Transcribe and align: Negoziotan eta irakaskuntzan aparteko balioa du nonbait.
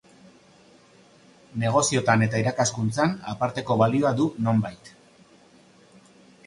Negoziotan 1.63 2.25
eta 2.29 2.41
irakaskuntzan 2.45 3.15
aparteko 3.35 3.79
balioa 3.83 4.17
du 4.23 4.29
nonbait. 4.49 4.93